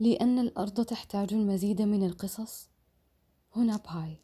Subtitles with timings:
[0.00, 2.70] لأن الأرض تحتاج المزيد من القصص.
[3.56, 4.16] هنا باي.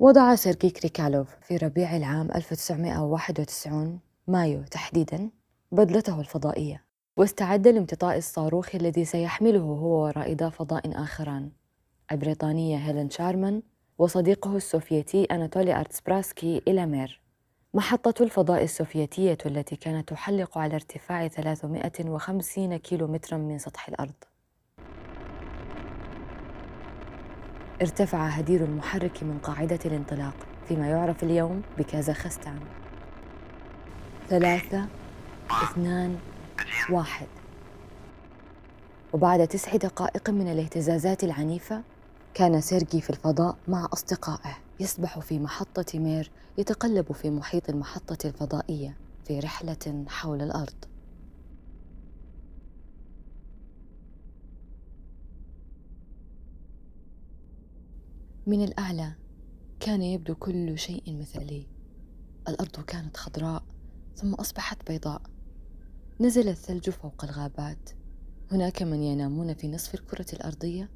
[0.00, 5.30] وضع سيرجي كريكالوف في ربيع العام 1991 مايو تحديدا
[5.72, 6.84] بدلته الفضائية
[7.16, 11.50] واستعد لامتطاء الصاروخ الذي سيحمله هو ورائدا فضاء آخران.
[12.12, 13.62] البريطانية هيلين شارمان
[13.98, 17.23] وصديقه السوفيتي أناتولي أرتسبراسكي إلى مير
[17.74, 24.14] محطة الفضاء السوفيتية التي كانت تحلق على ارتفاع 350 كيلومترا من سطح الأرض.
[27.82, 30.34] ارتفع هدير المحرك من قاعدة الانطلاق
[30.68, 32.60] فيما يعرف اليوم بكازاخستان
[34.28, 34.86] ثلاثة
[35.50, 36.18] اثنان
[36.90, 37.26] واحد.
[39.12, 41.82] وبعد تسع دقائق من الاهتزازات العنيفة
[42.34, 44.63] كان سيرجي في الفضاء مع أصدقائه.
[44.80, 50.84] يسبح في محطة مير يتقلب في محيط المحطة الفضائية في رحلة حول الأرض.
[58.46, 59.12] من الأعلى
[59.80, 61.66] كان يبدو كل شيء مثالي.
[62.48, 63.64] الأرض كانت خضراء
[64.16, 65.22] ثم أصبحت بيضاء.
[66.20, 67.90] نزل الثلج فوق الغابات.
[68.52, 70.90] هناك من ينامون في نصف الكرة الأرضية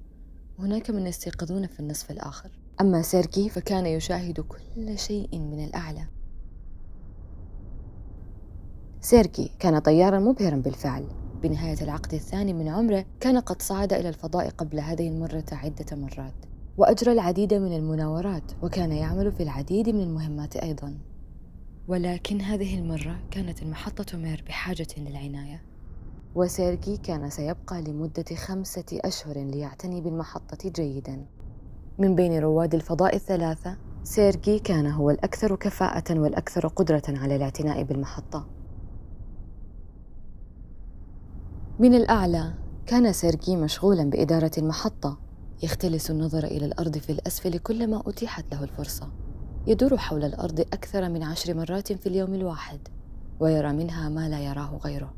[0.58, 2.50] وهناك من يستيقظون في النصف الآخر.
[2.80, 6.06] أما سيركي فكان يشاهد كل شيء من الأعلى.
[9.00, 11.04] سيركي كان طيارا مبهرا بالفعل.
[11.42, 16.34] بنهاية العقد الثاني من عمره كان قد صعد إلى الفضاء قبل هذه المرة عدة مرات
[16.76, 20.98] وأجرى العديد من المناورات وكان يعمل في العديد من المهمات أيضا.
[21.88, 25.62] ولكن هذه المرة كانت المحطة مير بحاجة للعناية.
[26.34, 31.26] وسيرجي كان سيبقى لمدة خمسة أشهر ليعتني بالمحطة جيدا.
[31.98, 38.46] من بين رواد الفضاء الثلاثة سيرجي كان هو الأكثر كفاءة والأكثر قدرة على الاعتناء بالمحطة.
[41.78, 42.54] من الأعلى
[42.86, 45.19] كان سيرجي مشغولا بإدارة المحطة.
[45.62, 49.09] يختلس النظر إلى الأرض في الأسفل كلما أتيحت له الفرصة.
[49.66, 52.80] يدور حول الأرض أكثر من عشر مرات في اليوم الواحد
[53.41, 55.15] ويرى منها ما لا يراه غيره.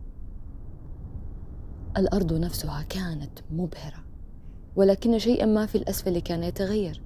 [1.97, 4.10] الأرض نفسها كانت مبهرة.
[4.77, 7.03] ولكن شيئا ما في الأسفل كان يتغير.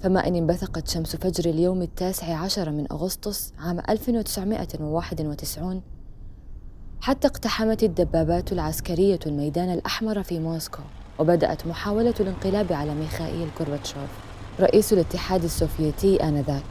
[0.00, 5.82] فما إن انبثقت شمس فجر اليوم التاسع عشر من أغسطس عام 1991
[7.00, 10.82] حتى اقتحمت الدبابات العسكرية الميدان الأحمر في موسكو
[11.18, 14.10] وبدأت محاولة الانقلاب على ميخائيل غورباتشوف
[14.60, 16.64] رئيس الاتحاد السوفيتي آنذاك.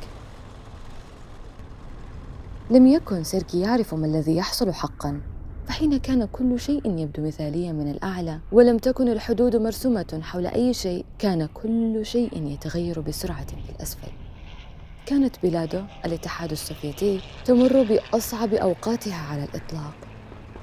[2.70, 5.22] لم يكن سيركي يعرف ما الذي يحصل حقا.
[5.68, 11.06] فحين كان كل شيء يبدو مثاليا من الأعلى ولم تكن الحدود مرسومة حول أي شيء
[11.20, 14.12] كان كل شيء يتغير بسرعة في الأسفل.
[15.06, 19.94] كانت بلاده الاتحاد السوفيتي تمر بأصعب أوقاتها على الإطلاق.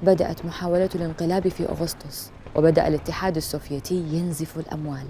[0.02, 5.06] بدأت محاولة الانقلاب في أغسطس وبدأ الاتحاد السوفيتي ينزف الأموال.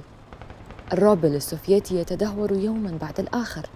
[0.93, 3.67] الروبل السوفيتي يتدهور يوما بعد الآخر.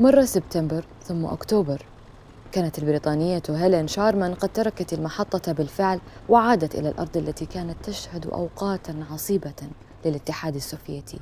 [0.00, 1.89] مر سبتمبر ثم أكتوبر.
[2.52, 9.04] كانت البريطانية هيلين شارمان قد تركت المحطة بالفعل وعادت إلى الأرض التي كانت تشهد أوقاتا
[9.10, 9.54] عصيبة
[10.04, 11.20] للاتحاد السوفيتي.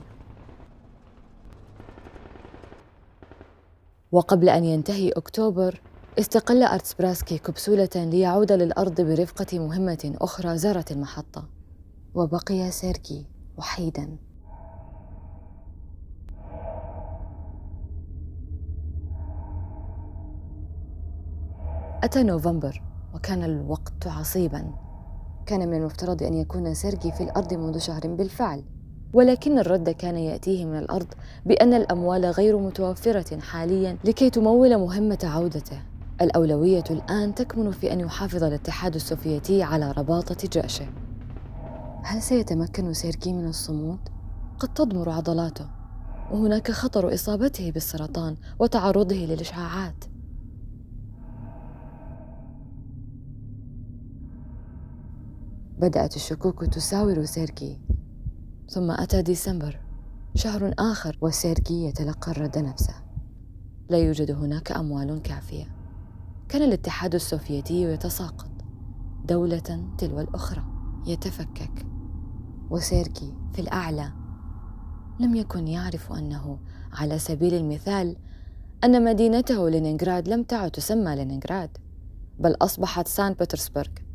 [4.12, 5.80] وقبل أن ينتهي أكتوبر
[6.18, 11.48] استقل أرتسبراسكي كبسولة ليعود للأرض برفقة مهمة أخرى زارت المحطة
[12.14, 13.26] وبقي سيركي
[13.58, 14.27] وحيدا.
[22.04, 22.82] أتى نوفمبر
[23.14, 24.72] وكان الوقت عصيبا.
[25.46, 28.64] كان من المفترض أن يكون سيرجي في الأرض منذ شهر بالفعل.
[29.12, 31.06] ولكن الرد كان يأتيه من الأرض
[31.46, 35.82] بأن الأموال غير متوفرة حاليا لكي تمول مهمة عودته.
[36.20, 40.86] الأولوية الآن تكمن في أن يحافظ الاتحاد السوفيتي على رباطة جأشه
[42.02, 43.98] هل سيتمكن سيرجي من الصمود؟
[44.58, 45.66] قد تضمر عضلاته.
[46.30, 50.04] وهناك خطر إصابته بالسرطان وتعرضه للإشعاعات.
[55.80, 57.80] بدأت الشكوك تساور سيرجي
[58.68, 59.80] ثم أتى ديسمبر
[60.34, 62.94] شهر آخر وسيرجي يتلقى الرد نفسه
[63.90, 65.64] لا يوجد هناك أموال كافية.
[66.48, 68.50] كان الاتحاد السوفيتي يتساقط.
[69.24, 70.64] دولة تلو الأخرى
[71.06, 71.86] يتفكك.
[72.70, 74.12] وسيرجي في الأعلى.
[75.20, 76.58] لم يكن يعرف أنه
[76.92, 78.16] على سبيل المثال
[78.84, 81.70] أن مدينته لينينغراد لم تعد تسمى لينينغراد
[82.38, 84.07] بل أصبحت سان بطرسبرغ.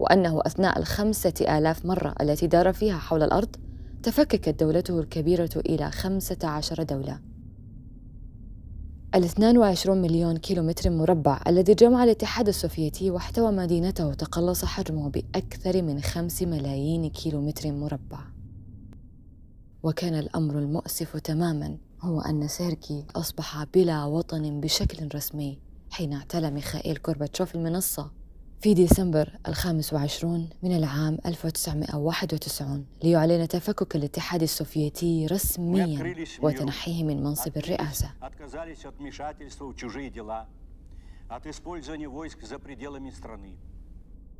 [0.00, 3.56] وأنه أثناء الخمسة آلاف مرة التي دار فيها حول الأرض
[4.02, 7.20] تفككت دولته الكبيرة إلى خمسة عشر دولة.
[9.14, 16.00] ال 22 مليون كيلومتر مربع الذي جمع الاتحاد السوفيتي واحتوى مدينته تقلص حجمه بأكثر من
[16.00, 18.20] 5 ملايين كيلومتر مربع.
[19.82, 25.58] وكان الأمر المؤسف تماما هو أن سيركي أصبح بلا وطن بشكل رسمي
[25.90, 28.19] حين اعتلى ميخائيل كورباتشوف المنصة.
[28.60, 35.84] في ديسمبر الخامس وعشرون من العام 1991 ليعلن تفكك الاتحاد السوفيتي رسميا
[36.42, 38.10] وتنحيه من منصب الرئاسة.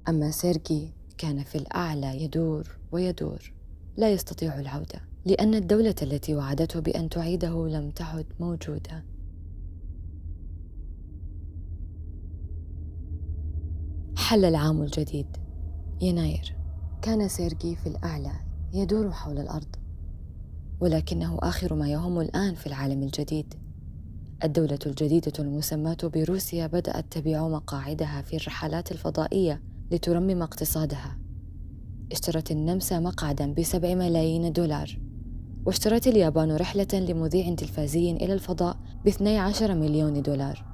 [0.09, 3.53] أما سيرجي كان في الأعلى يدور ويدور
[3.97, 9.05] لا يستطيع العودة لأن الدولة التي وعدته بأن تعيده لم تعد موجودة.
[14.31, 15.27] حل العام الجديد.
[16.01, 16.57] يناير.
[17.03, 18.33] كان سيرجي في الأعلى
[18.73, 19.77] يدور حول الأرض
[20.81, 23.55] ولكنه آخر ما يهم الآن في العالم الجديد.
[24.45, 31.19] الدولة الجديدة المسماة بروسيا بدأت تبيع مقاعدها في الرحلات الفضائية لترمم اقتصادها.
[32.13, 35.01] اشترت النمسا مقعدا بسبع ملايين دولار
[35.67, 40.70] واشترت اليابان رحلة لمذيع تلفازي إلى الفضاء باثني عشر مليون دولار.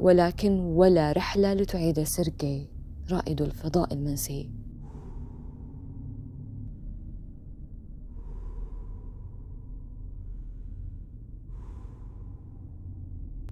[0.00, 2.70] ولكن ولا رحلة لتعيد سيرجي
[3.10, 4.50] رائد الفضاء المنسي.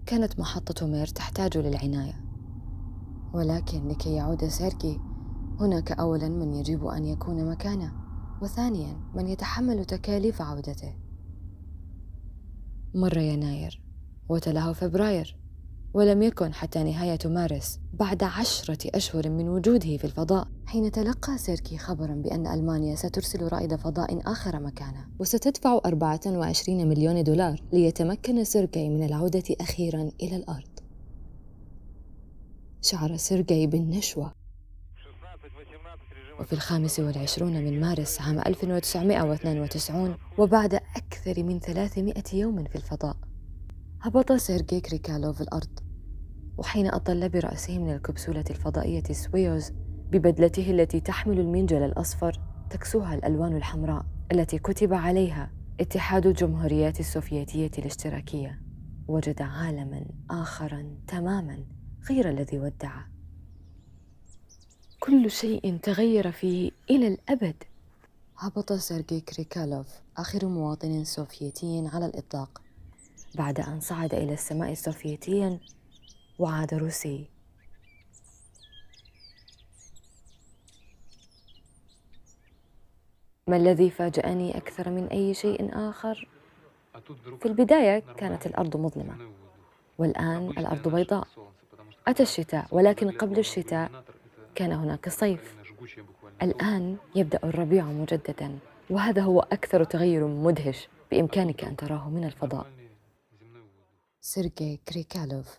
[0.06, 2.24] كانت محطة مير تحتاج للعناية.
[3.34, 5.00] ولكن لكي يعود سيرجي
[5.60, 7.92] هناك أولا من يجب أن يكون مكانه
[8.42, 10.94] وثانيا من يتحمل تكاليف عودته.
[12.94, 13.82] مر يناير
[14.28, 15.43] وتلاه فبراير.
[15.94, 20.48] ولم يكن حتى نهاية مارس بعد عشرة أشهر من وجوده في الفضاء.
[20.66, 27.60] حين تلقى سيركي خبرا بأن ألمانيا سترسل رائد فضاء آخر مكانه وستدفع 24 مليون دولار
[27.72, 30.78] ليتمكن سيرجي من العودة أخيرا إلى الأرض.
[32.82, 34.32] شعر سيرجي بالنشوة.
[36.40, 43.16] وفي الخامس والعشرون من مارس عام 1992 وبعد أكثر من 300 يوم في الفضاء
[44.04, 45.78] هبط سيرجي كريكالوف الأرض
[46.58, 49.70] وحين أطل برأسه من الكبسولة الفضائية سويوز
[50.10, 52.40] ببدلته التي تحمل المنجل الأصفر
[52.70, 58.60] تكسوها الألوان الحمراء التي كتب عليها اتحاد الجمهوريات السوفيتية الاشتراكية.
[59.08, 61.64] وجد عالما آخرا تماما
[62.10, 63.08] غير الذي ودعه.
[65.00, 67.56] كل شيء تغير فيه إلى الأبد.
[68.38, 72.63] هبط سيرجي كريكالوف آخر مواطن سوفيتي على الإطلاق.
[73.34, 75.58] بعد أن صعد إلى السماء السوفيتيا
[76.38, 77.28] وعاد روسي.
[83.46, 86.28] ما الذي فاجأني أكثر من أي شيء آخر؟
[87.40, 89.16] في البداية كانت الأرض مظلمة
[89.98, 91.28] والآن الأرض بيضاء.
[92.06, 94.04] أتى الشتاء ولكن قبل الشتاء
[94.54, 95.54] كان هناك صيف.
[96.42, 98.58] الآن يبدأ الربيع مجددا
[98.90, 102.83] وهذا هو أكثر تغير مدهش بإمكانك أن تراه من الفضاء.
[104.26, 105.58] سيرجي كريكالوف